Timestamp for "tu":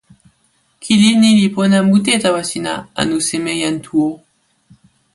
3.85-3.93